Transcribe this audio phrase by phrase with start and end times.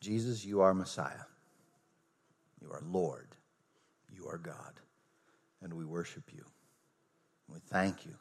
[0.00, 1.26] Jesus, you are Messiah.
[2.60, 3.28] You are Lord.
[4.14, 4.80] You are God.
[5.62, 6.44] And we worship you.
[7.48, 8.14] We thank you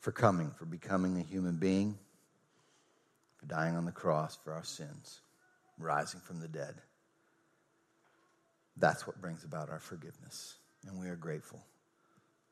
[0.00, 1.98] for coming, for becoming a human being,
[3.38, 5.20] for dying on the cross for our sins,
[5.78, 6.74] rising from the dead.
[8.76, 10.56] That's what brings about our forgiveness.
[10.86, 11.64] And we are grateful.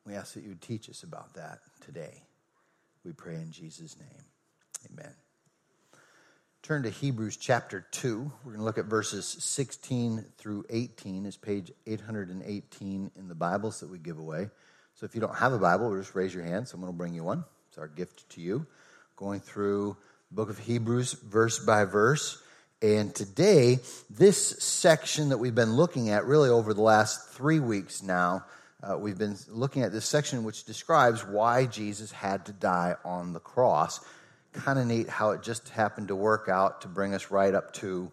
[0.05, 2.23] We ask that you teach us about that today.
[3.03, 4.25] We pray in Jesus' name.
[4.91, 5.13] Amen.
[6.65, 8.31] Turn to Hebrews chapter 2.
[8.43, 11.27] We're going to look at verses 16 through 18.
[11.27, 14.49] Is page 818 in the Bibles that we give away.
[14.95, 16.67] So if you don't have a Bible, just raise your hand.
[16.67, 17.43] Someone will bring you one.
[17.69, 18.65] It's our gift to you.
[19.15, 19.95] Going through
[20.31, 22.41] the book of Hebrews verse by verse.
[22.81, 23.77] And today,
[24.09, 28.43] this section that we've been looking at really over the last three weeks now,
[28.81, 33.33] uh, we've been looking at this section which describes why Jesus had to die on
[33.33, 33.99] the cross.
[34.55, 37.73] Kind of neat how it just happened to work out to bring us right up
[37.73, 38.11] to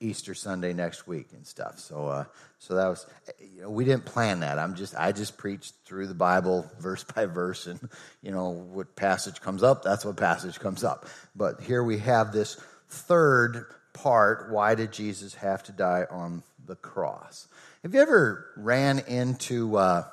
[0.00, 1.78] Easter Sunday next week and stuff.
[1.78, 2.24] So, uh,
[2.58, 3.06] so that was,
[3.38, 4.58] you know, we didn't plan that.
[4.58, 7.78] I'm just, I just preached through the Bible verse by verse, and
[8.22, 11.06] you know, what passage comes up, that's what passage comes up.
[11.36, 12.56] But here we have this
[12.88, 14.50] third part.
[14.50, 17.46] Why did Jesus have to die on the cross?
[17.82, 19.76] Have you ever ran into?
[19.76, 20.04] Uh,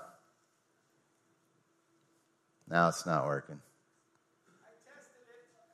[2.70, 3.62] now it's not working.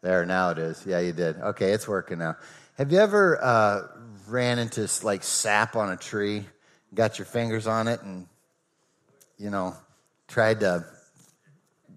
[0.03, 0.85] There, now it is.
[0.85, 1.37] Yeah, you did.
[1.37, 2.35] Okay, it's working now.
[2.77, 3.87] Have you ever uh,
[4.27, 6.43] ran into like sap on a tree,
[6.93, 8.27] got your fingers on it, and
[9.37, 9.77] you know
[10.27, 10.85] tried to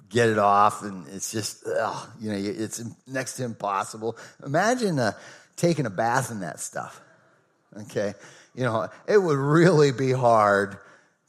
[0.09, 4.17] get it off, and it's just ugh, you know it's next to impossible.
[4.45, 5.13] Imagine uh,
[5.57, 7.01] taking a bath in that stuff.
[7.77, 8.15] Okay,
[8.55, 10.79] you know it would really be hard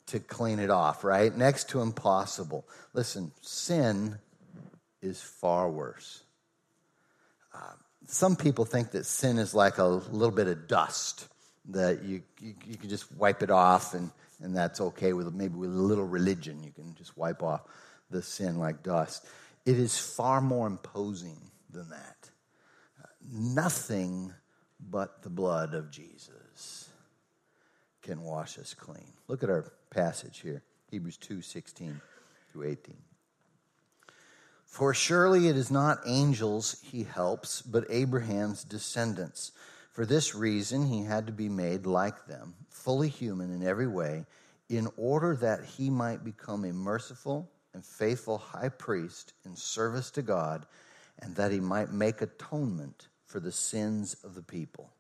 [0.08, 1.36] to clean it off, right?
[1.36, 2.68] Next to impossible.
[2.94, 4.20] Listen, sin
[5.02, 6.22] is far worse
[8.08, 11.28] some people think that sin is like a little bit of dust
[11.70, 14.10] that you, you, you can just wipe it off and,
[14.42, 17.62] and that's okay with maybe with a little religion you can just wipe off
[18.10, 19.26] the sin like dust.
[19.66, 21.38] It is far more imposing
[21.70, 22.30] than that.
[23.30, 24.34] Nothing
[24.80, 26.90] but the blood of jesus
[28.02, 29.12] can wash us clean.
[29.28, 32.00] Look at our passage here hebrews 2 16
[32.52, 32.96] through 18
[34.68, 39.54] for surely it is not angels he helps, but Abraham's descendants.
[39.92, 44.26] For this reason, he had to be made like them, fully human in every way,
[44.70, 50.22] in order that he might become a merciful and faithful high priest in service to
[50.22, 50.68] God,
[51.20, 54.92] and that he might make atonement for the sins of the people.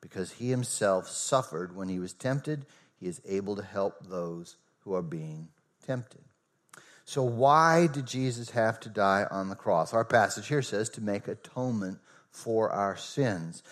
[0.00, 2.66] Because he himself suffered when he was tempted,
[3.00, 5.48] he is able to help those who are being
[5.84, 6.22] tempted.
[7.04, 9.92] So, why did Jesus have to die on the cross?
[9.92, 11.98] Our passage here says to make atonement
[12.30, 13.62] for our sins.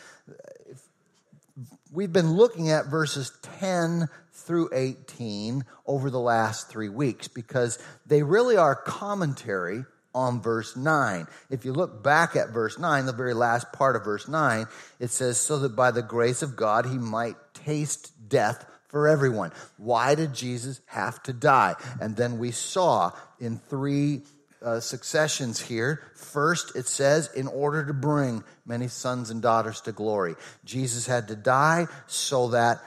[1.91, 8.23] We've been looking at verses 10 through 18 over the last three weeks because they
[8.23, 11.27] really are commentary on verse 9.
[11.51, 14.67] If you look back at verse 9, the very last part of verse 9,
[15.01, 19.51] it says, So that by the grace of God he might taste death for everyone.
[19.79, 21.75] Why did Jesus have to die?
[22.01, 24.21] And then we saw in three
[24.63, 26.03] uh, successions here.
[26.15, 30.37] First, it says, in order to bring many sons and daughters to glory.
[30.65, 32.81] Jesus had to die so that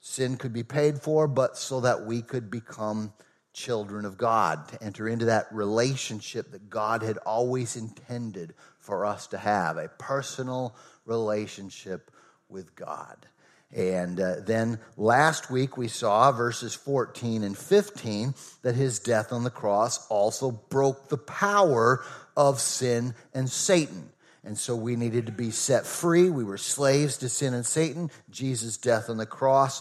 [0.00, 3.12] sin could be paid for, but so that we could become
[3.54, 9.28] children of God, to enter into that relationship that God had always intended for us
[9.28, 10.76] to have a personal
[11.06, 12.10] relationship
[12.48, 13.26] with God.
[13.74, 19.44] And uh, then last week we saw verses 14 and 15 that his death on
[19.44, 22.02] the cross also broke the power
[22.36, 24.10] of sin and Satan.
[24.42, 26.30] And so we needed to be set free.
[26.30, 28.10] We were slaves to sin and Satan.
[28.30, 29.80] Jesus' death on the cross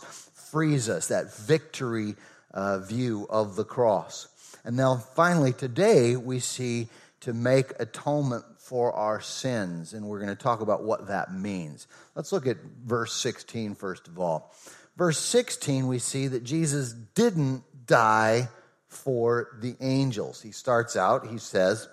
[0.52, 2.16] frees us, that victory
[2.54, 4.28] uh, view of the cross.
[4.66, 6.90] And now finally today we see
[7.22, 9.94] to make atonement for our sins.
[9.94, 11.88] And we're going to talk about what that means.
[12.16, 14.54] Let's look at verse 16 first of all.
[14.98, 18.50] Verse 16, we see that Jesus didn't die
[18.90, 20.42] for the angels.
[20.42, 21.88] He starts out, he says,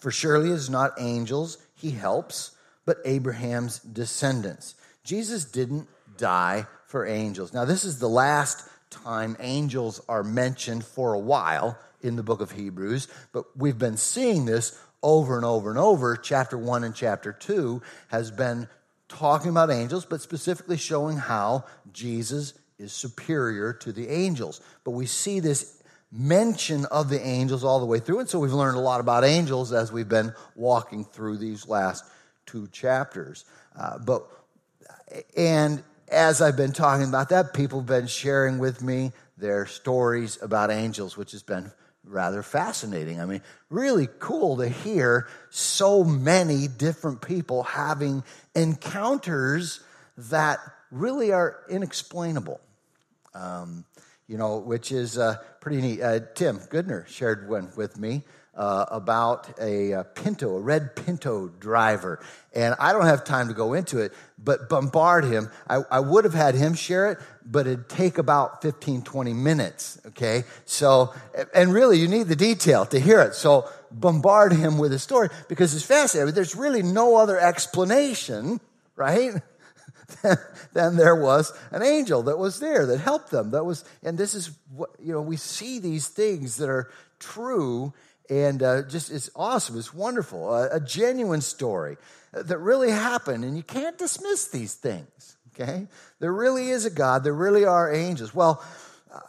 [0.00, 2.50] For surely it is not angels he helps,
[2.84, 4.74] but Abraham's descendants.
[5.04, 5.86] Jesus didn't
[6.16, 7.52] die for angels.
[7.52, 12.40] Now, this is the last time angels are mentioned for a while in the book
[12.40, 16.94] of Hebrews, but we've been seeing this over and over and over, chapter 1 and
[16.94, 18.68] chapter 2 has been
[19.08, 24.60] talking about angels, but specifically showing how Jesus is superior to the angels.
[24.84, 25.82] But we see this
[26.12, 29.24] mention of the angels all the way through, and so we've learned a lot about
[29.24, 32.04] angels as we've been walking through these last
[32.46, 33.44] two chapters.
[33.78, 34.26] Uh, but
[35.36, 40.38] and as I've been talking about that, people have been sharing with me their stories
[40.42, 41.70] about angels, which has been
[42.04, 43.20] rather fascinating.
[43.20, 48.24] I mean, really cool to hear so many different people having
[48.54, 49.80] encounters
[50.16, 50.58] that
[50.90, 52.60] really are inexplainable.
[53.34, 53.84] Um,
[54.26, 56.00] you know, which is uh, pretty neat.
[56.00, 58.22] Uh, Tim Goodner shared one with me
[58.60, 62.20] uh, about a, a, Pinto, a red Pinto driver.
[62.54, 65.50] And I don't have time to go into it, but bombard him.
[65.66, 69.98] I, I would have had him share it, but it'd take about 15, 20 minutes.
[70.08, 70.44] Okay.
[70.66, 71.14] So,
[71.54, 73.34] and really, you need the detail to hear it.
[73.34, 76.34] So, bombard him with a story because it's fascinating.
[76.34, 78.60] There's really no other explanation,
[78.94, 79.36] right?
[80.74, 83.52] than there was an angel that was there that helped them.
[83.52, 87.94] That was, and this is what, you know, we see these things that are true
[88.30, 89.76] and uh, just it's awesome.
[89.76, 90.54] It's wonderful.
[90.54, 91.96] A, a, genuine story
[92.32, 93.44] that really happened.
[93.44, 95.86] And you can't dismiss these things okay?
[96.18, 97.24] There really is a god.
[97.24, 98.34] There really are angels.
[98.34, 98.62] Well
[99.12, 99.20] uh,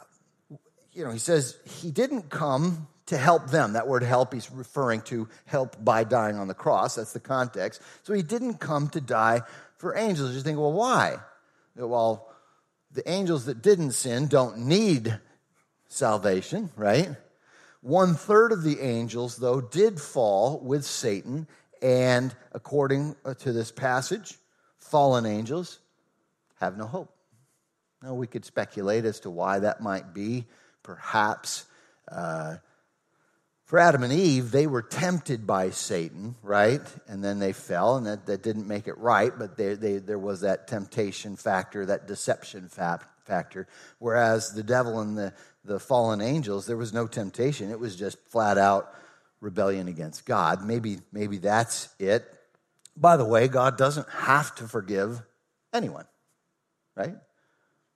[0.93, 3.73] you know he says he didn't come to help them.
[3.73, 6.95] That word help he's referring to help by dying on the cross.
[6.95, 7.81] That's the context.
[8.03, 9.41] So he didn't come to die
[9.77, 10.35] for angels.
[10.35, 11.17] You think well why?
[11.75, 12.27] Well
[12.91, 15.19] the angels that didn't sin don't need
[15.87, 17.15] salvation right
[17.81, 21.47] one third of the angels, though, did fall with Satan,
[21.81, 24.37] and according uh, to this passage,
[24.77, 25.79] fallen angels
[26.59, 27.13] have no hope.
[28.03, 30.45] Now, we could speculate as to why that might be.
[30.83, 31.65] Perhaps
[32.11, 32.57] uh,
[33.65, 36.81] for Adam and Eve, they were tempted by Satan, right?
[37.07, 40.19] And then they fell, and that, that didn't make it right, but they, they, there
[40.19, 43.67] was that temptation factor, that deception factor.
[43.97, 47.71] Whereas the devil and the the fallen angels, there was no temptation.
[47.71, 48.93] It was just flat out
[49.39, 50.63] rebellion against God.
[50.63, 52.25] Maybe, maybe that's it.
[52.95, 55.21] By the way, God doesn't have to forgive
[55.73, 56.05] anyone,
[56.95, 57.15] right?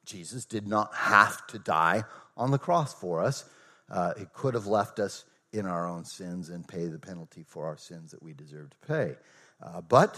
[0.05, 2.03] Jesus did not have to die
[2.37, 3.45] on the cross for us.
[3.89, 7.65] Uh, he could have left us in our own sins and pay the penalty for
[7.65, 9.15] our sins that we deserve to pay.
[9.61, 10.17] Uh, but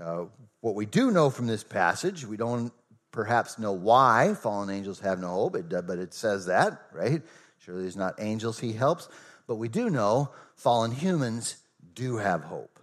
[0.00, 0.24] uh,
[0.60, 2.72] what we do know from this passage, we don't
[3.12, 7.22] perhaps know why fallen angels have no hope, but it says that, right?
[7.58, 9.08] Surely there's not angels he helps.
[9.46, 11.56] But we do know fallen humans
[11.94, 12.78] do have hope.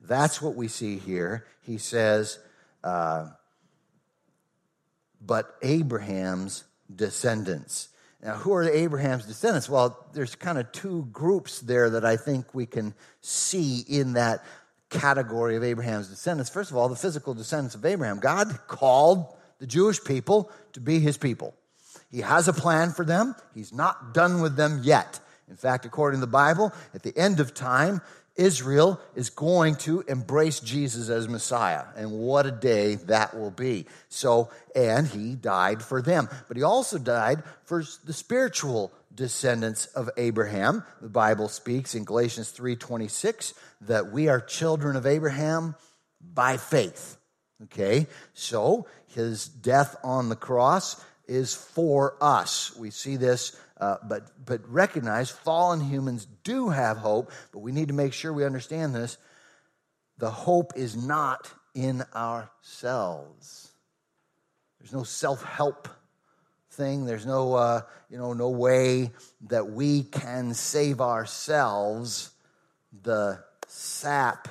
[0.00, 1.46] That's what we see here.
[1.62, 2.38] He says,
[2.82, 3.28] uh,
[5.24, 7.88] but Abraham's descendants.
[8.22, 9.68] Now, who are Abraham's descendants?
[9.68, 14.44] Well, there's kind of two groups there that I think we can see in that
[14.90, 16.50] category of Abraham's descendants.
[16.50, 18.20] First of all, the physical descendants of Abraham.
[18.20, 21.54] God called the Jewish people to be his people.
[22.10, 23.36] He has a plan for them.
[23.54, 25.20] He's not done with them yet.
[25.48, 28.00] In fact, according to the Bible, at the end of time,
[28.34, 31.84] Israel is going to embrace Jesus as Messiah.
[31.96, 33.86] And what a day that will be.
[34.08, 36.28] So, and he died for them.
[36.48, 40.82] But he also died for the spiritual descendants of Abraham.
[41.00, 45.76] The Bible speaks in Galatians 3:26 that we are children of Abraham
[46.20, 47.16] by faith.
[47.64, 48.06] Okay?
[48.34, 52.74] So, his death on the cross is for us.
[52.76, 57.88] We see this, uh, but, but recognize fallen humans do have hope, but we need
[57.88, 59.18] to make sure we understand this.
[60.18, 63.70] The hope is not in ourselves.
[64.78, 65.88] There's no self help
[66.72, 67.04] thing.
[67.04, 69.10] There's no, uh, you know, no way
[69.48, 72.30] that we can save ourselves.
[73.02, 74.48] The sap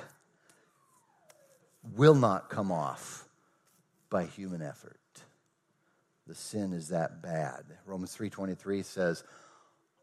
[1.82, 3.28] will not come off
[4.10, 4.98] by human effort.
[6.26, 7.64] The sin is that bad.
[7.84, 9.24] Romans 3:23 says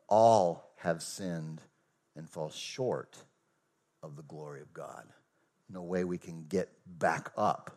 [0.08, 1.62] all have sinned
[2.16, 3.18] and fall short
[4.02, 5.08] of the glory of God.
[5.70, 7.72] No way we can get back up.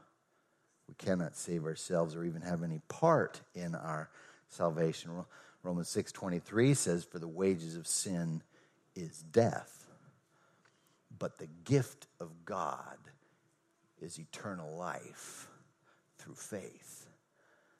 [0.88, 4.10] We cannot save ourselves or even have any part in our
[4.48, 5.24] salvation.
[5.62, 8.42] Romans 6:23 says for the wages of sin
[8.94, 9.86] is death.
[11.16, 13.11] But the gift of God
[14.02, 15.48] is eternal life
[16.18, 17.06] through faith.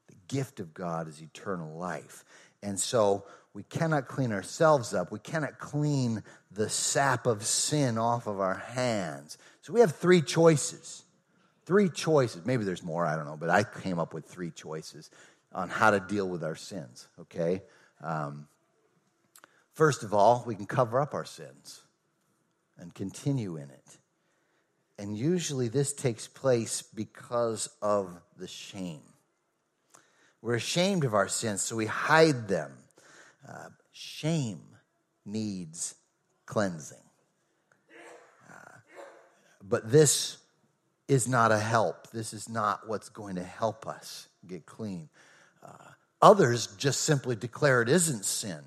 [0.09, 2.25] The gift of God is eternal life.
[2.63, 3.25] And so
[3.55, 5.13] we cannot clean ourselves up.
[5.13, 9.37] We cannot clean the sap of sin off of our hands.
[9.61, 11.05] So we have three choices.
[11.65, 12.45] Three choices.
[12.45, 15.11] Maybe there's more, I don't know, but I came up with three choices
[15.53, 17.63] on how to deal with our sins, okay?
[18.03, 18.49] Um,
[19.75, 21.83] first of all, we can cover up our sins
[22.79, 23.99] and continue in it.
[24.99, 29.03] And usually this takes place because of the shame.
[30.41, 32.73] We're ashamed of our sins, so we hide them.
[33.49, 34.61] Uh, shame
[35.25, 35.95] needs
[36.47, 36.99] cleansing.
[38.51, 38.77] Uh,
[39.63, 40.39] but this
[41.09, 42.11] is not a help.
[42.11, 45.09] This is not what's going to help us get clean.
[45.65, 48.61] Uh, others just simply declare it isn't sin.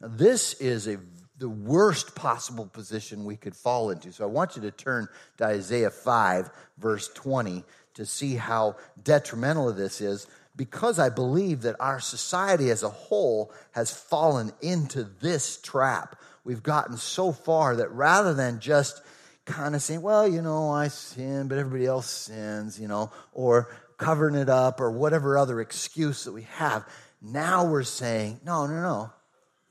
[0.00, 0.98] Now, this is a
[1.38, 4.12] the worst possible position we could fall into.
[4.12, 7.64] So I want you to turn to Isaiah 5, verse 20,
[7.94, 10.26] to see how detrimental this is,
[10.56, 16.20] because I believe that our society as a whole has fallen into this trap.
[16.44, 19.02] We've gotten so far that rather than just
[19.44, 23.74] kind of saying, well, you know, I sin, but everybody else sins, you know, or
[23.98, 26.86] covering it up or whatever other excuse that we have.
[27.20, 29.12] Now we're saying, no, no, no,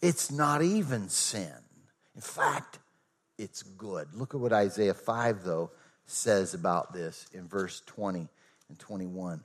[0.03, 1.53] it's not even sin.
[2.13, 2.79] In fact,
[3.37, 4.09] it's good.
[4.13, 5.71] Look at what Isaiah 5, though,
[6.05, 8.27] says about this in verse 20
[8.67, 9.41] and 21.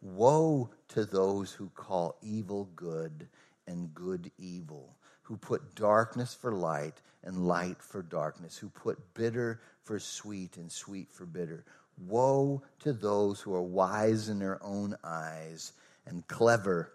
[0.00, 3.28] Woe to those who call evil good
[3.66, 9.60] and good evil who put darkness for light and light for darkness, who put bitter
[9.84, 11.64] for sweet and sweet for bitter.
[12.08, 15.74] Woe to those who are wise in their own eyes
[16.06, 16.90] and clever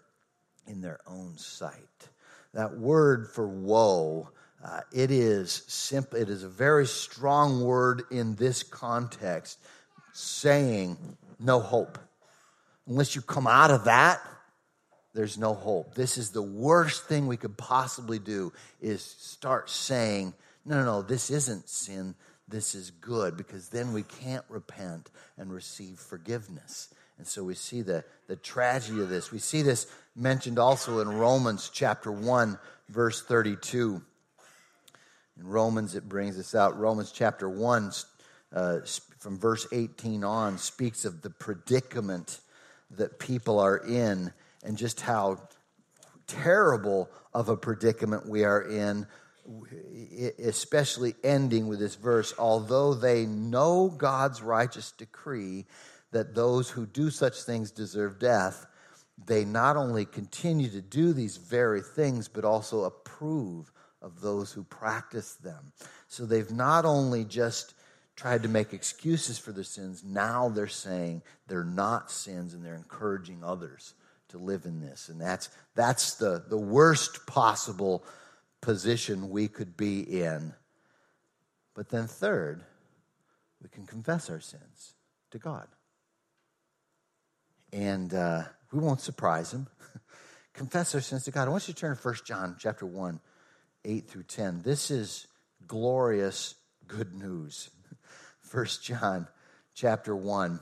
[0.66, 2.08] in their own sight.
[2.56, 4.30] That word for woe,
[4.64, 6.18] uh, it is simple.
[6.18, 9.58] It is a very strong word in this context,
[10.14, 10.96] saying
[11.38, 11.98] no hope.
[12.86, 14.22] Unless you come out of that,
[15.12, 15.94] there's no hope.
[15.94, 20.32] This is the worst thing we could possibly do is start saying,
[20.64, 22.14] no, no, no, this isn't sin,
[22.48, 26.88] this is good, because then we can't repent and receive forgiveness.
[27.18, 29.32] And so we see the, the tragedy of this.
[29.32, 32.58] We see this mentioned also in Romans chapter 1,
[32.88, 34.02] verse 32.
[35.38, 36.78] In Romans, it brings us out.
[36.78, 37.92] Romans chapter 1,
[38.54, 38.78] uh,
[39.18, 42.40] from verse 18 on, speaks of the predicament
[42.90, 44.32] that people are in
[44.62, 45.38] and just how
[46.26, 49.06] terrible of a predicament we are in,
[50.38, 52.34] especially ending with this verse.
[52.38, 55.66] Although they know God's righteous decree
[56.16, 58.66] that those who do such things deserve death,
[59.26, 63.70] they not only continue to do these very things, but also approve
[64.00, 65.72] of those who practice them.
[66.08, 67.74] So they've not only just
[68.14, 72.76] tried to make excuses for their sins, now they're saying they're not sins and they're
[72.76, 73.92] encouraging others
[74.28, 75.10] to live in this.
[75.10, 78.04] And that's, that's the, the worst possible
[78.62, 80.54] position we could be in.
[81.74, 82.64] But then, third,
[83.62, 84.94] we can confess our sins
[85.32, 85.68] to God.
[87.72, 89.66] And uh, we won't surprise him.
[90.52, 91.48] confess our sins to God.
[91.48, 93.20] I want you to turn to 1 John chapter 1,
[93.84, 94.62] 8 through 10.
[94.62, 95.26] This is
[95.66, 96.54] glorious
[96.86, 97.70] good news.
[98.52, 99.28] 1 John
[99.74, 100.60] chapter 1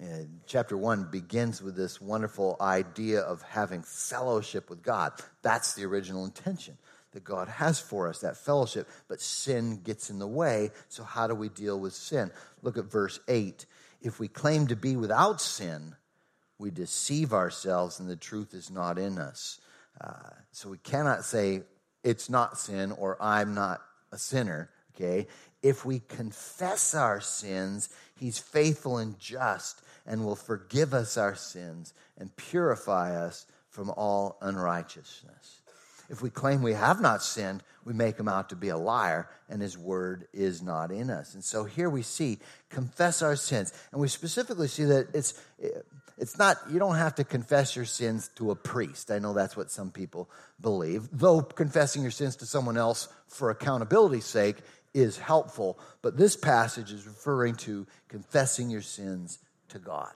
[0.00, 5.12] and chapter 1 begins with this wonderful idea of having fellowship with God.
[5.42, 6.78] That's the original intention
[7.12, 8.88] that God has for us, that fellowship.
[9.08, 10.70] But sin gets in the way.
[10.88, 12.30] So, how do we deal with sin?
[12.62, 13.66] Look at verse 8.
[14.00, 15.96] If we claim to be without sin,
[16.58, 19.60] we deceive ourselves and the truth is not in us.
[20.00, 21.62] Uh, so, we cannot say
[22.02, 23.80] it's not sin or I'm not
[24.12, 25.26] a sinner, okay?
[25.62, 31.92] If we confess our sins, He's faithful and just and will forgive us our sins
[32.18, 35.59] and purify us from all unrighteousness.
[36.10, 39.30] If we claim we have not sinned, we make him out to be a liar,
[39.48, 41.34] and his word is not in us.
[41.34, 43.72] And so here we see confess our sins.
[43.92, 45.40] And we specifically see that it's,
[46.18, 49.12] it's not, you don't have to confess your sins to a priest.
[49.12, 50.28] I know that's what some people
[50.60, 54.56] believe, though confessing your sins to someone else for accountability's sake
[54.92, 55.78] is helpful.
[56.02, 59.38] But this passage is referring to confessing your sins
[59.68, 60.12] to God.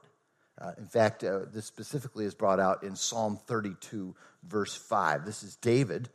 [0.60, 4.14] Uh, in fact, uh, this specifically is brought out in Psalm 32,
[4.46, 5.24] verse 5.
[5.24, 6.08] This is David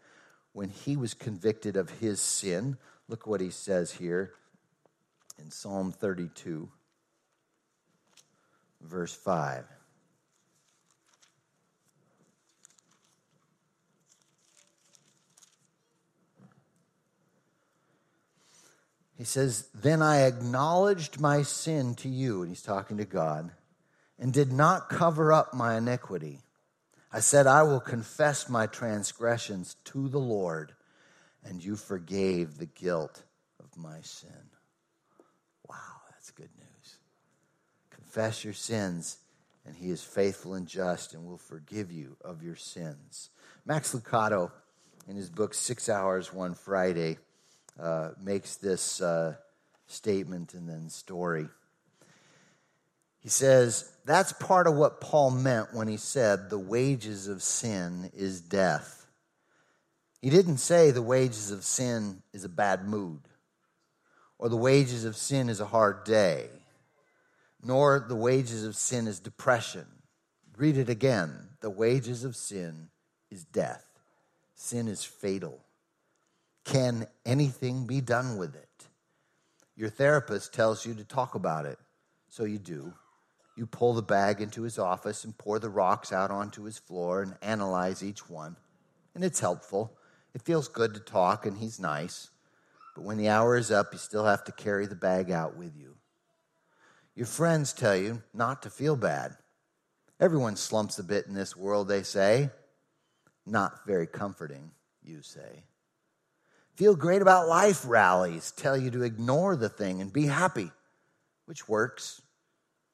[0.54, 2.78] when he was convicted of his sin.
[3.08, 4.34] Look what he says here
[5.40, 6.70] in Psalm 32,
[8.82, 9.66] verse 5.
[19.18, 23.52] He says, Then I acknowledged my sin to you, and he's talking to God,
[24.18, 26.40] and did not cover up my iniquity.
[27.12, 30.74] I said, I will confess my transgressions to the Lord,
[31.44, 33.24] and you forgave the guilt
[33.60, 34.30] of my sin.
[35.68, 35.76] Wow,
[36.12, 36.98] that's good news.
[37.90, 39.18] Confess your sins,
[39.66, 43.32] and he is faithful and just and will forgive you of your sins.
[43.66, 44.52] Max Lucado,
[45.08, 47.18] in his book Six Hours One Friday,
[47.80, 49.36] uh, makes this uh,
[49.88, 51.48] statement and then story.
[53.22, 58.12] He says, that's part of what Paul meant when he said the wages of sin
[58.16, 59.08] is death.
[60.22, 63.22] He didn't say the wages of sin is a bad mood
[64.38, 66.50] or the wages of sin is a hard day.
[67.64, 69.86] nor the wages of sin is depression.
[70.58, 71.50] Read it again.
[71.62, 72.90] The wages of sin
[73.30, 73.86] is death.
[74.56, 75.60] Sin is fatal.
[76.64, 78.68] Can anything be done with it?
[79.76, 81.80] Your therapist tells you to talk about it,
[82.28, 82.94] so you do.
[83.60, 87.22] You pull the bag into his office and pour the rocks out onto his floor
[87.22, 88.56] and analyze each one.
[89.14, 89.98] And it's helpful.
[90.34, 92.30] It feels good to talk, and he's nice.
[92.96, 95.76] But when the hour is up, you still have to carry the bag out with
[95.76, 95.98] you.
[97.16, 99.36] Your friends tell you not to feel bad.
[100.22, 102.52] Everyone slumps a bit in this world, they say.
[103.46, 104.72] Not very comforting,
[105.04, 105.64] you say.
[106.78, 110.72] Feel great about life rallies tell you to ignore the thing and be happy,
[111.44, 112.22] which works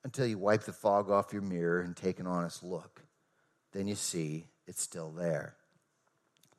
[0.06, 3.02] until you wipe the fog off your mirror and take an honest look.
[3.74, 5.56] Then you see it's still there.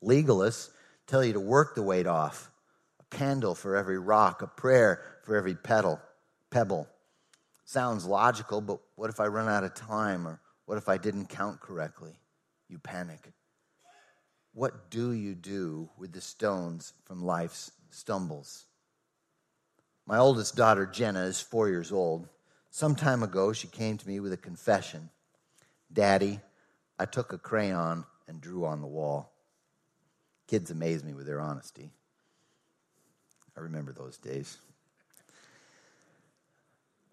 [0.02, 0.70] Legalists
[1.06, 2.50] tell you to work the weight off
[3.00, 6.00] a candle for every rock, a prayer for every pedal,
[6.50, 6.88] pebble.
[7.64, 11.28] Sounds logical, but what if I run out of time or what if I didn't
[11.28, 12.18] count correctly?
[12.68, 13.32] You panic.
[14.54, 18.66] What do you do with the stones from life's stumbles?
[20.04, 22.28] My oldest daughter, Jenna, is four years old.
[22.76, 25.08] Some time ago, she came to me with a confession
[25.90, 26.40] Daddy,
[26.98, 29.32] I took a crayon and drew on the wall.
[30.46, 31.90] Kids amaze me with their honesty.
[33.56, 34.58] I remember those days.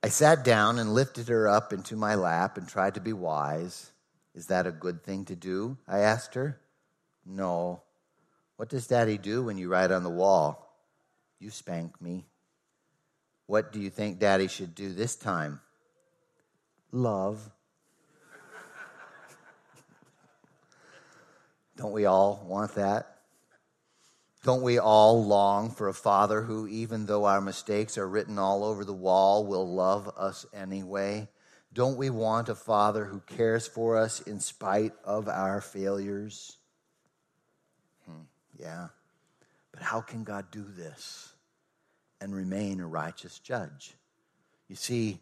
[0.03, 3.89] I sat down and lifted her up into my lap and tried to be wise.
[4.35, 5.77] Is that a good thing to do?
[5.87, 6.59] I asked her.
[7.25, 7.83] No.
[8.57, 10.77] What does daddy do when you write on the wall?
[11.39, 12.25] You spank me.
[13.53, 15.61] What do you think daddy should do this time?
[16.91, 17.51] Love.
[21.77, 23.19] Don't we all want that?
[24.43, 28.63] Don't we all long for a father who, even though our mistakes are written all
[28.63, 31.27] over the wall, will love us anyway?
[31.73, 36.57] Don't we want a father who cares for us in spite of our failures?
[38.07, 38.23] Hmm,
[38.59, 38.87] yeah.
[39.71, 41.32] But how can God do this
[42.23, 43.93] and remain a righteous judge?
[44.69, 45.19] You see,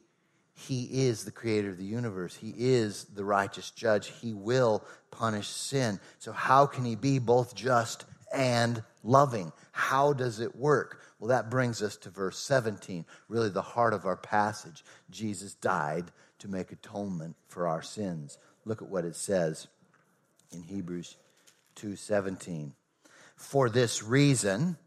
[0.53, 2.35] He is the creator of the universe.
[2.35, 4.07] He is the righteous judge.
[4.21, 5.99] He will punish sin.
[6.19, 9.51] So, how can He be both just and loving.
[9.71, 11.01] How does it work?
[11.19, 14.83] Well, that brings us to verse 17, really the heart of our passage.
[15.09, 16.05] Jesus died
[16.39, 18.37] to make atonement for our sins.
[18.65, 19.67] Look at what it says
[20.51, 21.17] in Hebrews
[21.75, 22.73] 2:17.
[23.35, 24.77] For this reason,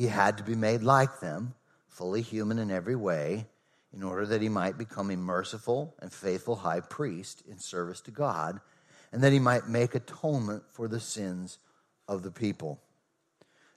[0.00, 1.52] he had to be made like them,
[1.86, 3.44] fully human in every way,
[3.92, 8.10] in order that he might become a merciful and faithful high priest in service to
[8.10, 8.60] God,
[9.12, 11.58] and that he might make atonement for the sins
[12.08, 12.80] of the people.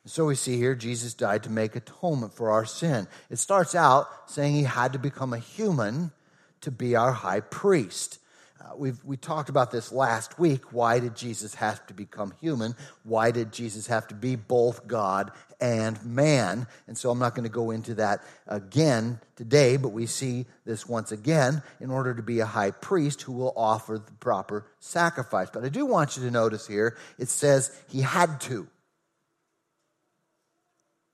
[0.06, 3.10] So we see here Jesus died to make atonement for our sin.
[3.30, 6.14] It starts out saying he had to become a human
[6.62, 8.20] to be our high priest.
[8.64, 10.72] Uh, we've, we talked about this last week.
[10.72, 12.76] Why did Jesus have to become human?
[13.04, 16.68] Why did Jesus have to be both God and man?
[16.88, 20.88] And so I'm not going to go into that again today, but we see this
[20.88, 25.50] once again in order to be a high priest who will offer the proper sacrifice.
[25.52, 28.68] But I do want you to notice here it says he had to.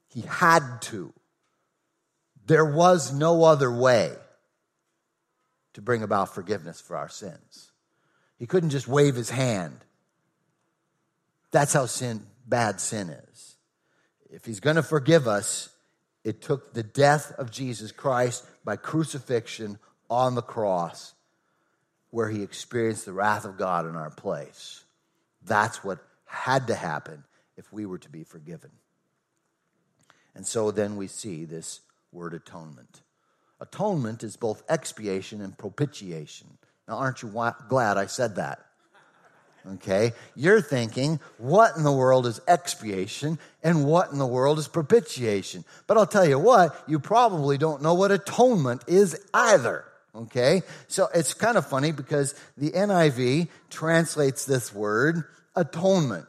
[0.10, 1.14] He had to.
[2.46, 4.12] There was no other way
[5.80, 7.72] to bring about forgiveness for our sins.
[8.38, 9.78] He couldn't just wave his hand.
[11.52, 13.56] That's how sin, bad sin is.
[14.30, 15.70] If he's going to forgive us,
[16.26, 21.14] it took the death of Jesus Christ by crucifixion on the cross,
[22.10, 24.84] where he experienced the wrath of God in our place.
[25.46, 27.24] That's what had to happen
[27.56, 28.72] if we were to be forgiven.
[30.36, 31.80] And so then we see this
[32.12, 33.02] word atonement.
[33.62, 36.48] Atonement is both expiation and propitiation.
[36.88, 37.32] Now, aren't you
[37.68, 38.60] glad I said that?
[39.74, 40.14] Okay?
[40.36, 45.66] You're thinking, what in the world is expiation and what in the world is propitiation?
[45.88, 49.86] But I'll tell you what, you probably don't know what atonement is either.
[50.16, 50.64] Okay?
[50.88, 56.26] So it's kind of funny because the NIV translates this word atonement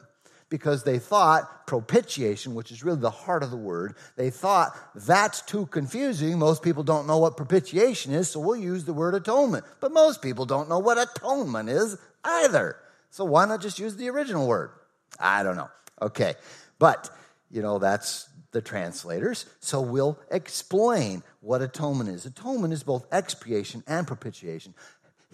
[0.51, 5.41] because they thought propitiation, which is really the heart of the word, they thought that's
[5.41, 6.37] too confusing.
[6.37, 9.63] Most people don't know what propitiation is, so we'll use the word atonement.
[9.79, 12.75] But most people don't know what atonement is either.
[13.11, 14.71] So why not just use the original word?
[15.17, 15.69] I don't know.
[16.01, 16.35] Okay.
[16.79, 17.09] But,
[17.49, 19.45] you know, that's the translators.
[19.61, 22.25] So we'll explain what atonement is.
[22.25, 24.73] Atonement is both expiation and propitiation.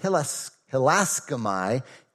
[0.04, 0.52] Hilas,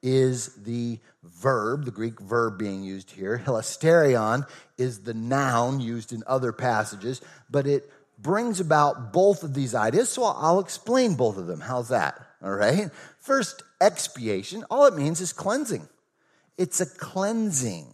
[0.02, 3.42] is the verb, the Greek verb being used here.
[3.44, 9.74] Hilasterion is the noun used in other passages, but it brings about both of these
[9.74, 11.60] ideas, so I'll explain both of them.
[11.60, 12.20] How's that?
[12.42, 12.90] All right.
[13.20, 15.88] First, expiation, all it means is cleansing.
[16.58, 17.88] It's a cleansing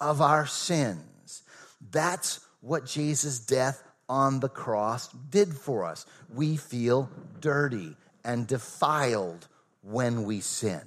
[0.00, 1.42] of our sins.
[1.90, 6.06] That's what Jesus' death on the cross did for us.
[6.32, 9.46] We feel dirty and defiled
[9.82, 10.82] when we sin,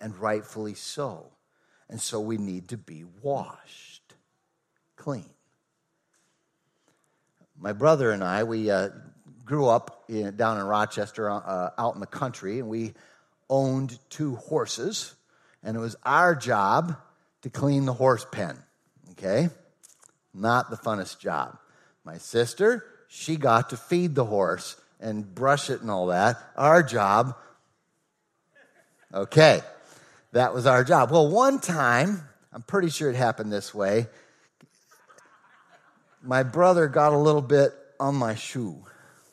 [0.00, 1.32] and rightfully so.
[1.88, 4.14] And so we need to be washed
[4.96, 5.30] clean.
[7.58, 8.90] My brother and I, we uh,
[9.44, 12.94] grew up in, down in Rochester, uh, out in the country, and we
[13.48, 15.14] owned two horses,
[15.62, 16.96] and it was our job
[17.42, 18.58] to clean the horse pen.
[19.12, 19.48] Okay?
[20.34, 21.58] Not the funnest job.
[22.04, 26.36] My sister, she got to feed the horse and brush it and all that.
[26.56, 27.34] Our job,
[29.12, 29.62] okay,
[30.32, 31.10] that was our job.
[31.10, 34.06] Well, one time, I'm pretty sure it happened this way.
[36.22, 38.84] My brother got a little bit on my shoe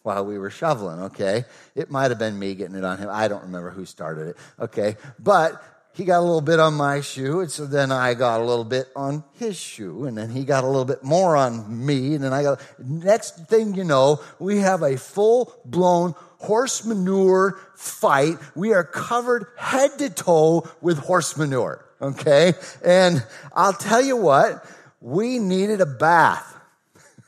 [0.03, 1.45] while we were shoveling, okay?
[1.73, 3.09] It might have been me getting it on him.
[3.11, 4.97] I don't remember who started it, okay?
[5.17, 5.61] But
[5.95, 8.65] he got a little bit on my shoe, and so then I got a little
[8.65, 12.23] bit on his shoe, and then he got a little bit more on me, and
[12.23, 12.61] then I got.
[12.77, 16.13] Next thing you know, we have a full blown
[16.45, 18.37] horse manure fight.
[18.55, 22.53] We are covered head to toe with horse manure, okay?
[22.83, 24.65] And I'll tell you what,
[25.01, 26.57] we needed a bath.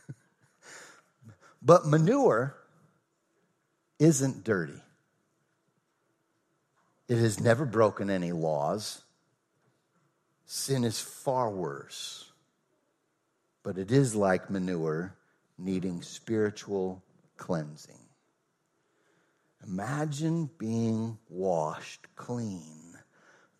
[1.62, 2.56] but manure
[4.00, 4.82] isn't dirty.
[7.08, 9.02] It has never broken any laws.
[10.46, 12.32] Sin is far worse.
[13.64, 15.16] But it is like manure
[15.58, 17.04] needing spiritual
[17.38, 18.07] cleansing.
[19.66, 22.98] Imagine being washed clean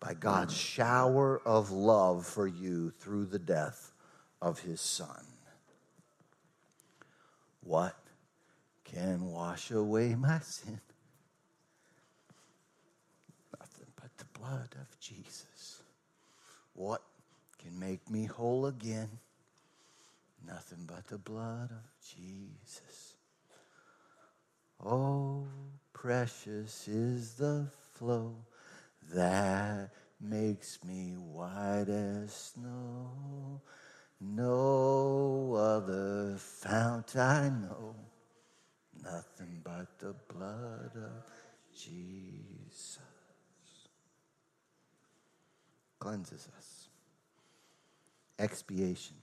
[0.00, 3.92] by God's shower of love for you through the death
[4.40, 5.26] of his son.
[7.62, 7.96] What
[8.84, 10.80] can wash away my sin?
[13.58, 15.82] Nothing but the blood of Jesus.
[16.74, 17.02] What
[17.58, 19.10] can make me whole again?
[20.46, 23.14] Nothing but the blood of Jesus.
[24.84, 25.46] Oh,
[26.00, 28.36] precious is the flow
[29.12, 33.60] that makes me white as snow.
[34.20, 37.96] No other fount I know,
[39.02, 41.24] nothing but the blood of
[41.76, 42.98] Jesus
[45.98, 46.88] cleanses us.
[48.38, 49.16] Expiation.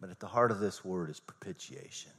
[0.00, 2.12] But at the heart of this word is propitiation,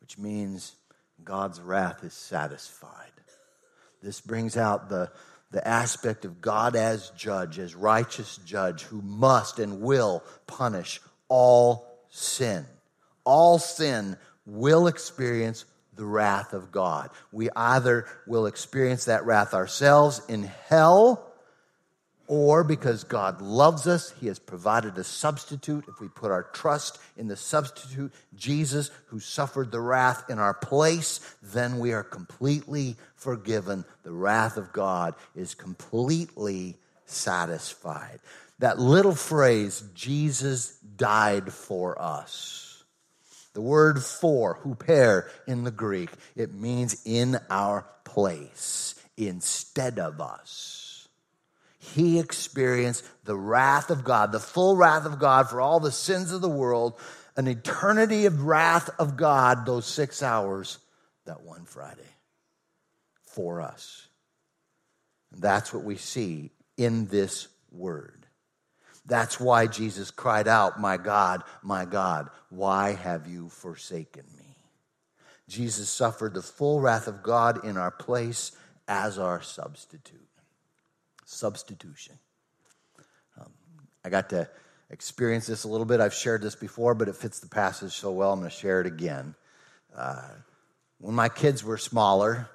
[0.00, 0.76] which means
[1.24, 3.10] God's wrath is satisfied.
[4.02, 5.10] This brings out the,
[5.50, 11.86] the aspect of God as judge, as righteous judge, who must and will punish all
[12.10, 12.66] sin.
[13.24, 17.10] All sin will experience the wrath of God.
[17.30, 21.31] We either will experience that wrath ourselves in hell
[22.34, 25.84] or because God loves us, He has provided a substitute.
[25.86, 30.54] If we put our trust in the substitute, Jesus, who suffered the wrath in our
[30.54, 33.84] place, then we are completely forgiven.
[34.02, 38.18] The wrath of God is completely satisfied.
[38.60, 42.82] That little phrase, Jesus died for us.
[43.52, 50.81] The word for, huper in the Greek, it means in our place, instead of us
[51.82, 56.30] he experienced the wrath of God, the full wrath of God for all the sins
[56.30, 56.94] of the world,
[57.36, 60.78] an eternity of wrath of God, those six hours
[61.26, 62.00] that one Friday
[63.24, 64.06] for us.
[65.32, 68.26] And that's what we see in this word.
[69.04, 74.56] That's why Jesus cried out, My God, my God, why have you forsaken me?
[75.48, 78.52] Jesus suffered the full wrath of God in our place
[78.86, 80.21] as our substitute
[81.32, 82.18] substitution.
[83.38, 83.52] Um,
[84.04, 84.48] I got to
[84.90, 86.00] experience this a little bit.
[86.00, 88.80] I've shared this before, but it fits the passage so well, I'm going to share
[88.80, 89.34] it again.
[89.96, 90.28] Uh,
[90.98, 92.48] when my kids were smaller,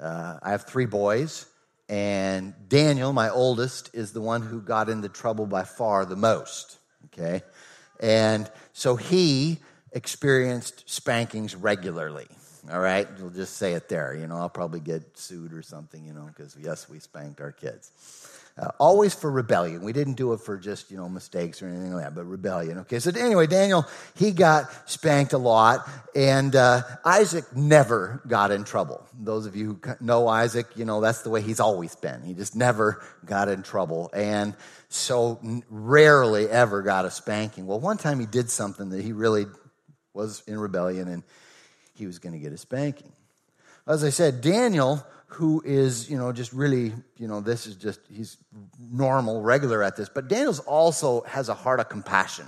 [0.00, 1.46] uh, I have three boys,
[1.88, 6.78] and Daniel, my oldest, is the one who got into trouble by far the most.
[7.06, 7.42] Okay?
[8.00, 9.58] And so he
[9.92, 12.28] experienced spankings regularly.
[12.70, 14.14] All right, we'll just say it there.
[14.14, 16.04] You know, I'll probably get sued or something.
[16.04, 17.90] You know, because yes, we spanked our kids.
[18.58, 19.82] Uh, always for rebellion.
[19.82, 22.80] We didn't do it for just, you know, mistakes or anything like that, but rebellion.
[22.80, 28.64] Okay, so anyway, Daniel, he got spanked a lot, and uh, Isaac never got in
[28.64, 29.06] trouble.
[29.18, 32.22] Those of you who know Isaac, you know, that's the way he's always been.
[32.22, 34.54] He just never got in trouble, and
[34.90, 37.66] so rarely ever got a spanking.
[37.66, 39.46] Well, one time he did something that he really
[40.12, 41.22] was in rebellion and
[42.02, 43.12] he was going to get a spanking.
[43.86, 48.00] As I said, Daniel, who is, you know, just really, you know, this is just,
[48.12, 48.36] he's
[48.78, 52.46] normal, regular at this, but Daniel's also has a heart of compassion.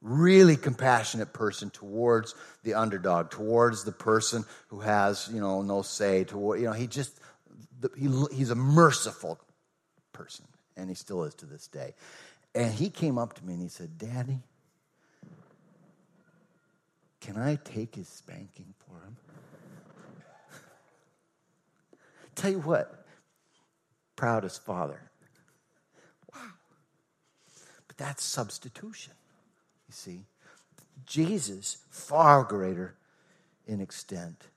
[0.00, 6.24] Really compassionate person towards the underdog, towards the person who has, you know, no say,
[6.24, 7.20] toward, you know, he just,
[7.96, 9.38] he, he's a merciful
[10.12, 10.44] person,
[10.76, 11.94] and he still is to this day.
[12.52, 14.40] And he came up to me and he said, Daddy,
[17.22, 19.16] can I take his spanking for him?
[22.34, 23.06] Tell you what,
[24.16, 25.00] proudest father.
[26.34, 26.40] Wow.
[27.86, 29.14] But that's substitution,
[29.88, 30.24] you see.
[31.06, 32.96] Jesus, far greater
[33.68, 34.48] in extent,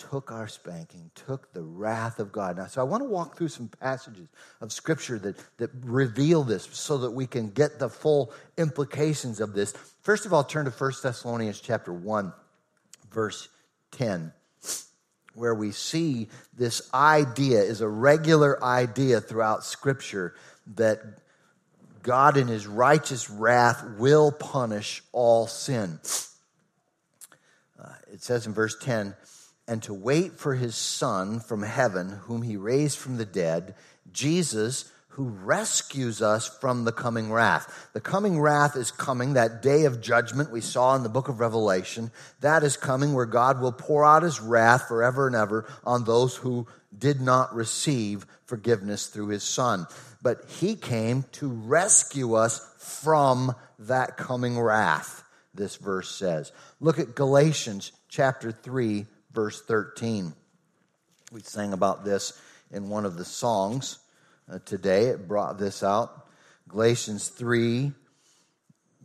[0.00, 2.56] took our spanking, took the wrath of God.
[2.56, 4.28] Now, so I want to walk through some passages
[4.60, 9.52] of Scripture that, that reveal this so that we can get the full implications of
[9.52, 9.72] this.
[10.02, 12.32] First of all, turn to 1 Thessalonians chapter 1,
[13.12, 13.48] verse
[13.92, 14.32] 10
[15.34, 20.34] where we see this idea is a regular idea throughout Scripture
[20.74, 21.00] that
[22.02, 26.00] God, in his righteous wrath, will punish all sin.
[27.80, 29.14] Uh, it says in verse 10
[29.70, 33.76] and to wait for his Son from heaven, whom he raised from the dead,
[34.12, 37.88] Jesus, who rescues us from the coming wrath.
[37.92, 41.38] The coming wrath is coming, that day of judgment we saw in the book of
[41.38, 42.10] Revelation.
[42.40, 46.34] That is coming where God will pour out his wrath forever and ever on those
[46.34, 46.66] who
[46.98, 49.86] did not receive forgiveness through his Son.
[50.20, 55.22] But he came to rescue us from that coming wrath,
[55.54, 56.50] this verse says.
[56.80, 60.32] Look at Galatians chapter 3 verse 13.
[61.32, 62.40] We sang about this
[62.70, 63.98] in one of the songs
[64.50, 65.06] uh, today.
[65.06, 66.26] It brought this out.
[66.68, 67.92] Galatians 3,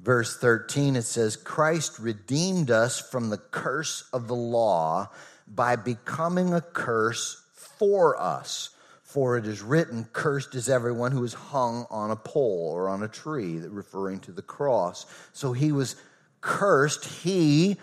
[0.02, 5.10] verse 13, it says, Christ redeemed us from the curse of the law
[5.48, 8.72] by becoming a curse for us.
[9.04, 13.02] For it is written, Cursed is everyone who is hung on a pole or on
[13.02, 15.06] a tree, referring to the cross.
[15.32, 15.96] So he was
[16.42, 17.06] cursed.
[17.06, 17.78] He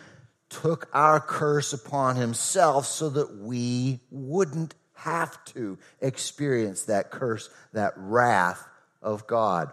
[0.60, 7.94] took our curse upon himself so that we wouldn't have to experience that curse, that
[7.96, 8.64] wrath
[9.00, 9.72] of God.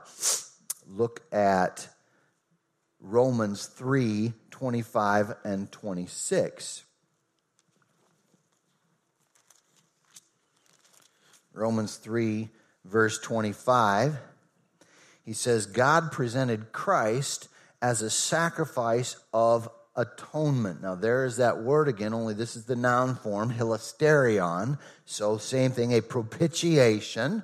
[0.88, 1.88] Look at
[3.00, 6.84] Romans 3 25 and 26.
[11.54, 12.50] Romans 3,
[12.84, 14.18] verse 25.
[15.24, 17.48] He says, God presented Christ
[17.82, 20.82] as a sacrifice of atonement.
[20.82, 24.80] Now, there is that word again, only this is the noun form, hilasterion.
[25.06, 27.44] So, same thing, a propitiation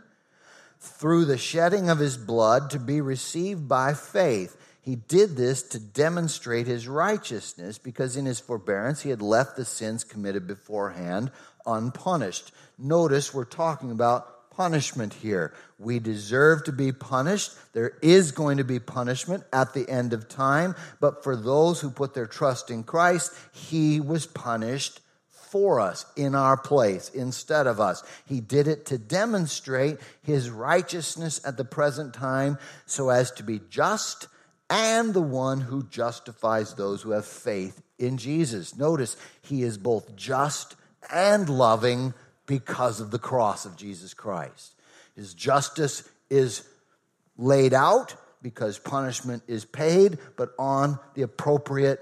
[0.80, 4.58] through the shedding of his blood to be received by faith.
[4.82, 9.66] He did this to demonstrate his righteousness because in his forbearance he had left the
[9.66, 11.32] sins committed beforehand
[11.66, 12.52] unpunished.
[12.78, 15.54] Notice we're talking about punishment here.
[15.78, 17.52] We deserve to be punished.
[17.74, 20.76] There is going to be punishment at the end of time.
[21.00, 26.36] But for those who put their trust in Christ, He was punished for us in
[26.36, 28.04] our place instead of us.
[28.26, 33.62] He did it to demonstrate His righteousness at the present time so as to be
[33.70, 34.28] just
[34.70, 38.76] and the one who justifies those who have faith in Jesus.
[38.76, 40.76] Notice, He is both just
[41.14, 42.14] and loving
[42.46, 44.76] because of the cross of Jesus Christ.
[45.16, 46.68] His justice is
[47.38, 52.00] laid out because punishment is paid, but on the appropriate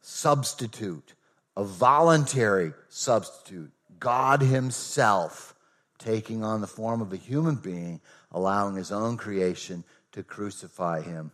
[0.00, 1.14] substitute,
[1.56, 3.70] a voluntary substitute.
[3.98, 5.54] God Himself
[5.98, 8.00] taking on the form of a human being,
[8.32, 11.30] allowing His own creation to crucify Him.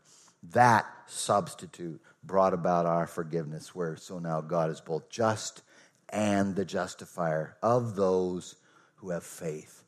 [0.53, 5.63] That substitute brought about our forgiveness, where so now God is both just
[6.09, 8.57] and the justifier of those
[8.97, 9.85] who have faith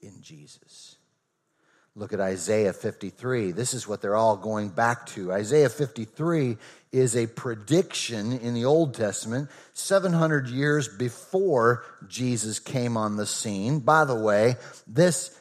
[0.00, 0.96] in Jesus.
[1.94, 3.50] Look at Isaiah 53.
[3.50, 5.32] This is what they're all going back to.
[5.32, 6.56] Isaiah 53
[6.92, 13.80] is a prediction in the Old Testament, 700 years before Jesus came on the scene.
[13.80, 14.54] By the way,
[14.86, 15.36] this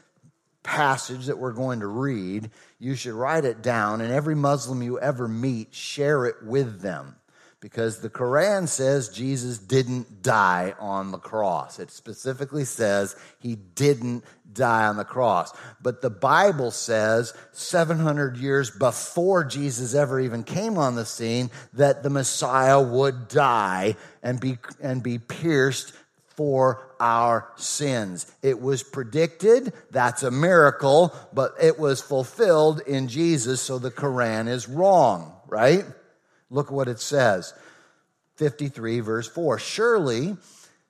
[0.63, 4.99] passage that we're going to read, you should write it down, and every Muslim you
[4.99, 7.15] ever meet, share it with them
[7.59, 11.79] because the Quran says Jesus didn't die on the cross.
[11.79, 15.53] It specifically says he didn't die on the cross.
[15.81, 22.03] But the Bible says 700 years before Jesus ever even came on the scene that
[22.03, 25.93] the Messiah would die and be, and be pierced
[26.35, 28.31] for our sins.
[28.43, 34.47] It was predicted, that's a miracle, but it was fulfilled in Jesus, so the Quran
[34.47, 35.83] is wrong, right?
[36.49, 37.53] Look what it says
[38.35, 39.59] 53, verse 4.
[39.59, 40.37] Surely,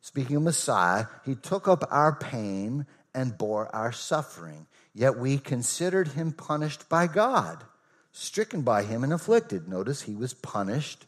[0.01, 4.67] speaking of Messiah, he took up our pain and bore our suffering.
[4.93, 7.63] Yet we considered him punished by God,
[8.11, 9.67] stricken by him and afflicted.
[9.67, 11.05] Notice he was punished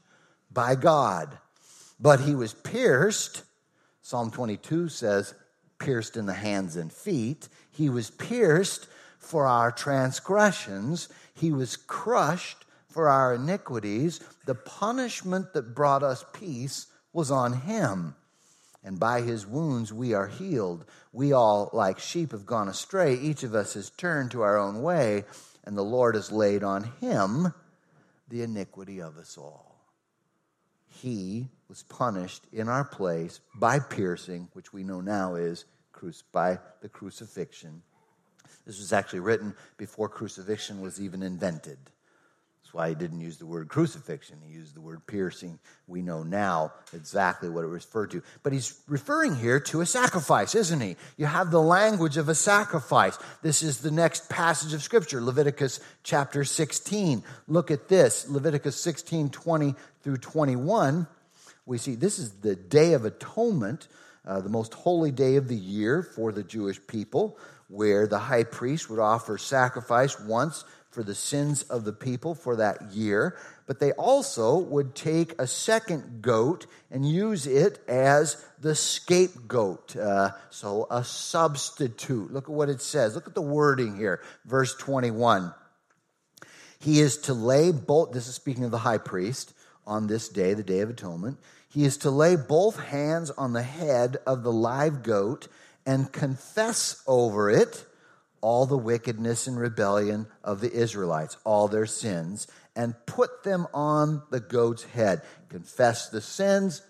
[0.51, 1.37] by God.
[1.99, 3.43] But he was pierced.
[4.01, 5.33] Psalm 22 says,
[5.79, 7.47] pierced in the hands and feet.
[7.71, 11.09] He was pierced for our transgressions.
[11.33, 14.19] He was crushed for our iniquities.
[14.45, 18.15] The punishment that brought us peace was on him.
[18.83, 20.85] And by his wounds we are healed.
[21.11, 23.15] We all, like sheep, have gone astray.
[23.15, 25.25] Each of us has turned to our own way,
[25.65, 27.53] and the Lord has laid on him
[28.29, 29.75] the iniquity of us all.
[30.87, 35.65] He was punished in our place by piercing, which we know now is
[36.31, 37.81] by the crucifixion.
[38.65, 41.77] This was actually written before crucifixion was even invented.
[42.69, 44.37] That's why he didn't use the word crucifixion.
[44.45, 45.57] He used the word piercing.
[45.87, 48.21] We know now exactly what it referred to.
[48.43, 50.95] But he's referring here to a sacrifice, isn't he?
[51.17, 53.17] You have the language of a sacrifice.
[53.41, 57.23] This is the next passage of Scripture, Leviticus chapter 16.
[57.47, 61.07] Look at this Leviticus 16 20 through 21.
[61.65, 63.87] We see this is the Day of Atonement,
[64.27, 68.43] uh, the most holy day of the year for the Jewish people, where the high
[68.43, 73.79] priest would offer sacrifice once for the sins of the people for that year, but
[73.79, 79.95] they also would take a second goat and use it as the scapegoat.
[79.95, 82.33] Uh, so a substitute.
[82.33, 83.13] Look at what it says.
[83.13, 84.21] Look at the wording here.
[84.45, 85.53] Verse 21.
[86.79, 89.53] He is to lay both, this is speaking of the high priest,
[89.85, 91.37] on this day, the Day of Atonement.
[91.67, 95.47] He is to lay both hands on the head of the live goat
[95.85, 97.85] and confess over it
[98.41, 104.21] all the wickedness and rebellion of the Israelites, all their sins, and put them on
[104.29, 105.21] the goat's head.
[105.49, 106.81] Confess the sins,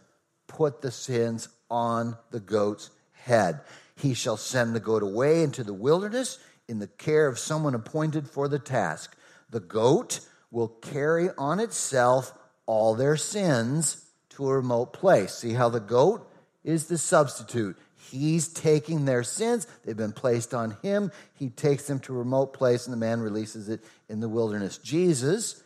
[0.48, 3.62] put the sins on the goat's head.
[3.96, 8.30] He shall send the goat away into the wilderness in the care of someone appointed
[8.30, 9.16] for the task.
[9.50, 12.34] The goat will carry on itself
[12.66, 15.34] all their sins to a remote place.
[15.34, 16.30] See how the goat
[16.64, 17.78] is the substitute.
[18.10, 19.68] He's taking their sins.
[19.84, 21.12] They've been placed on him.
[21.36, 24.78] He takes them to a remote place, and the man releases it in the wilderness.
[24.78, 25.62] Jesus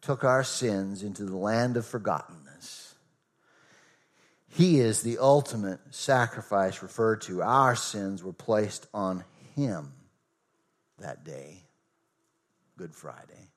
[0.00, 2.94] took our sins into the land of forgottenness.
[4.48, 7.42] He is the ultimate sacrifice referred to.
[7.42, 9.92] Our sins were placed on him
[10.98, 11.62] that day,
[12.76, 13.50] Good Friday.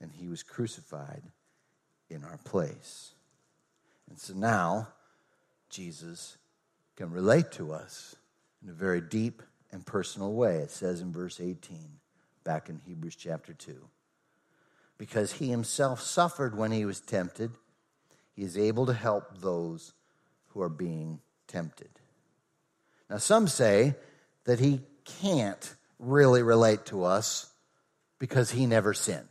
[0.00, 1.22] And he was crucified
[2.10, 3.12] in our place.
[4.08, 4.88] And so now,
[5.70, 6.36] Jesus
[6.96, 8.16] can relate to us
[8.62, 10.56] in a very deep and personal way.
[10.58, 11.78] It says in verse 18,
[12.44, 13.74] back in Hebrews chapter 2.
[14.96, 17.50] Because he himself suffered when he was tempted,
[18.34, 19.92] he is able to help those
[20.48, 21.90] who are being tempted.
[23.10, 23.96] Now, some say
[24.44, 27.50] that he can't really relate to us
[28.18, 29.28] because he never sinned.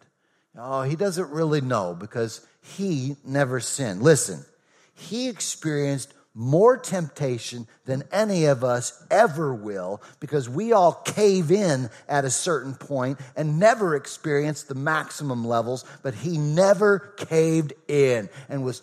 [0.57, 4.03] Oh, he doesn't really know because he never sinned.
[4.03, 4.45] Listen,
[4.93, 11.89] he experienced more temptation than any of us ever will because we all cave in
[12.07, 18.29] at a certain point and never experience the maximum levels, but he never caved in
[18.49, 18.81] and was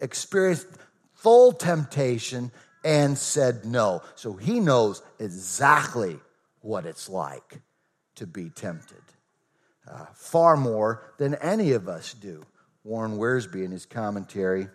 [0.00, 0.66] experienced
[1.14, 2.50] full temptation
[2.84, 4.02] and said no.
[4.14, 6.18] So he knows exactly
[6.60, 7.60] what it's like
[8.14, 9.02] to be tempted.
[9.90, 12.42] Uh, far more than any of us do.
[12.84, 14.68] Warren Wiersbe, in his commentary,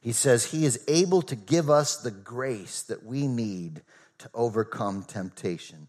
[0.00, 3.82] he says, He is able to give us the grace that we need
[4.18, 5.88] to overcome temptation.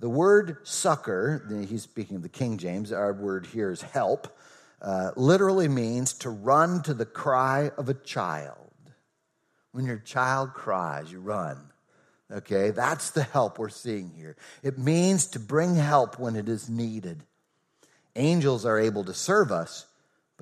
[0.00, 4.36] The word succor, he's speaking of the King James, our word here is help,
[4.80, 8.56] uh, literally means to run to the cry of a child.
[9.70, 11.70] When your child cries, you run.
[12.30, 14.36] Okay, that's the help we're seeing here.
[14.62, 17.22] It means to bring help when it is needed.
[18.16, 19.86] Angels are able to serve us,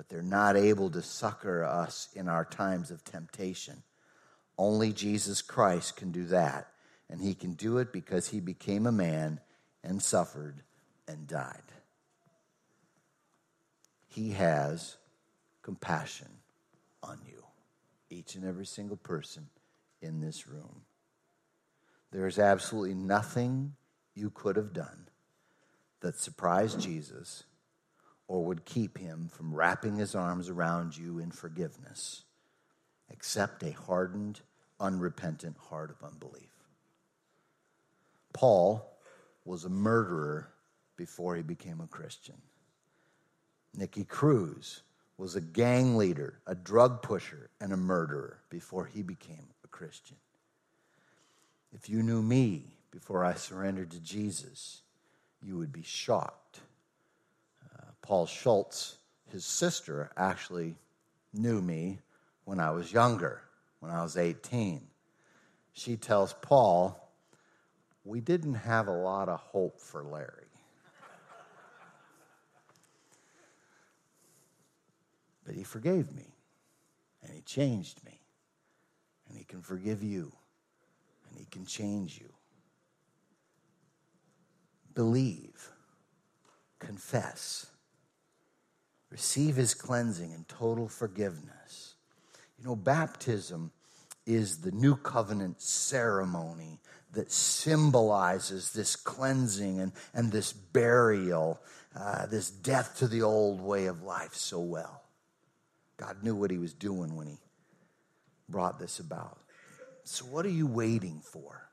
[0.00, 3.82] but they're not able to succor us in our times of temptation.
[4.56, 6.68] Only Jesus Christ can do that.
[7.10, 9.40] And he can do it because he became a man
[9.84, 10.62] and suffered
[11.06, 11.60] and died.
[14.08, 14.96] He has
[15.60, 16.28] compassion
[17.02, 17.44] on you,
[18.08, 19.50] each and every single person
[20.00, 20.80] in this room.
[22.10, 23.74] There is absolutely nothing
[24.14, 25.08] you could have done
[26.00, 27.44] that surprised Jesus
[28.30, 32.22] or would keep him from wrapping his arms around you in forgiveness,
[33.08, 34.40] except a hardened,
[34.78, 36.52] unrepentant heart of unbelief.
[38.32, 38.88] Paul
[39.44, 40.48] was a murderer
[40.96, 42.36] before he became a Christian.
[43.76, 44.82] Nicky Cruz
[45.18, 50.18] was a gang leader, a drug pusher, and a murderer before he became a Christian.
[51.72, 54.82] If you knew me before I surrendered to Jesus,
[55.42, 56.60] you would be shocked.
[58.10, 58.98] Paul Schultz,
[59.30, 60.74] his sister, actually
[61.32, 62.00] knew me
[62.44, 63.40] when I was younger,
[63.78, 64.84] when I was 18.
[65.74, 67.08] She tells Paul,
[68.02, 70.48] We didn't have a lot of hope for Larry.
[75.46, 76.34] but he forgave me,
[77.22, 78.18] and he changed me,
[79.28, 80.32] and he can forgive you,
[81.28, 82.32] and he can change you.
[84.96, 85.70] Believe,
[86.80, 87.69] confess,
[89.10, 91.94] receive his cleansing and total forgiveness.
[92.58, 93.72] You know, baptism
[94.26, 96.78] is the new covenant ceremony
[97.12, 101.60] that symbolizes this cleansing and, and this burial,
[101.96, 105.02] uh, this death to the old way of life so well.
[105.96, 107.38] God knew what he was doing when he
[108.48, 109.38] brought this about.
[110.04, 111.68] So, what are you waiting for?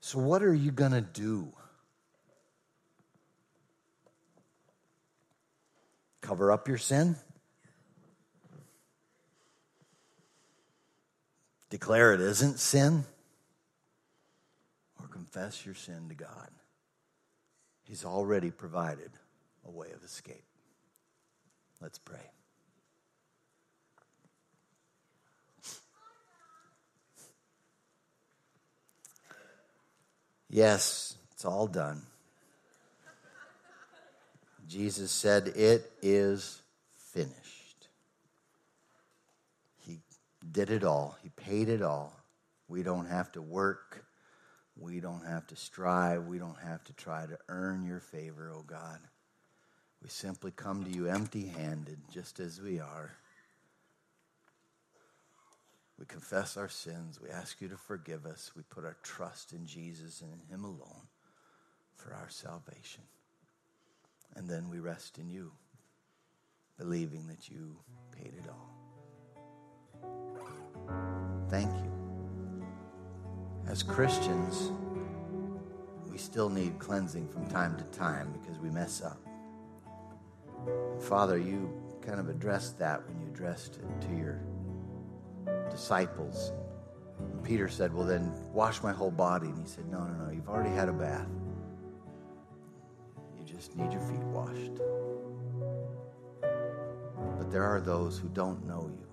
[0.00, 1.52] So, what are you going to do?
[6.30, 7.16] Cover up your sin?
[11.70, 13.02] Declare it isn't sin?
[15.00, 16.50] Or confess your sin to God?
[17.82, 19.10] He's already provided
[19.66, 20.44] a way of escape.
[21.80, 22.20] Let's pray.
[30.48, 32.02] Yes, it's all done.
[34.70, 36.62] Jesus said, It is
[37.12, 37.88] finished.
[39.84, 39.98] He
[40.52, 42.16] did it all, He paid it all.
[42.68, 44.04] We don't have to work.
[44.78, 46.26] We don't have to strive.
[46.26, 49.00] We don't have to try to earn your favor, oh God.
[50.00, 53.10] We simply come to you empty handed, just as we are.
[55.98, 57.20] We confess our sins.
[57.20, 58.52] We ask you to forgive us.
[58.56, 61.08] We put our trust in Jesus and in Him alone
[61.96, 63.02] for our salvation.
[64.36, 65.52] And then we rest in you,
[66.78, 67.76] believing that you
[68.12, 68.70] paid it all.
[71.48, 71.90] Thank you.
[73.66, 74.70] As Christians,
[76.08, 79.20] we still need cleansing from time to time because we mess up.
[81.00, 81.72] Father, you
[82.02, 84.40] kind of addressed that when you addressed it to your
[85.70, 86.52] disciples.
[87.18, 89.48] And Peter said, Well, then wash my whole body.
[89.48, 91.28] And he said, No, no, no, you've already had a bath
[93.60, 94.80] just need your feet washed.
[96.40, 99.06] But there are those who don't know you.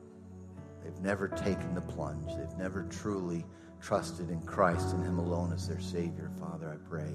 [0.81, 2.33] They've never taken the plunge.
[2.33, 3.45] They've never truly
[3.81, 6.31] trusted in Christ and Him alone as their Savior.
[6.39, 7.13] Father, I pray,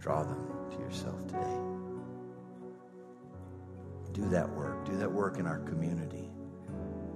[0.00, 1.60] draw them to yourself today.
[4.12, 4.84] Do that work.
[4.84, 6.32] Do that work in our community.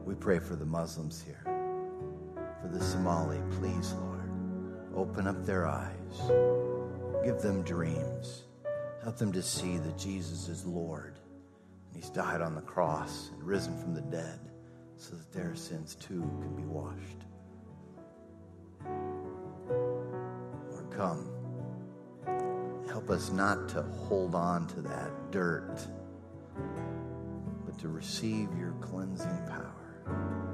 [0.05, 1.43] We pray for the Muslims here,
[2.63, 3.41] for the Somali.
[3.59, 4.31] Please, Lord,
[4.95, 6.21] open up their eyes,
[7.25, 8.45] give them dreams.
[9.05, 11.19] Help them to see that Jesus is Lord.
[11.89, 14.41] And he's died on the cross and risen from the dead
[14.97, 17.27] so that their sins too can be washed.
[20.71, 21.29] Lord, come.
[22.89, 25.87] Help us not to hold on to that dirt,
[27.67, 29.75] but to receive your cleansing power,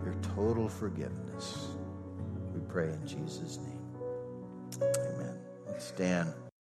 [0.05, 1.69] your total forgiveness.
[2.53, 3.79] We pray in Jesus' name.
[4.83, 5.39] Amen.
[5.69, 6.35] Let's stand.